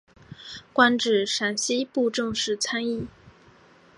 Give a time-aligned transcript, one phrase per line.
[0.73, 3.05] 官至陕西布政使参议。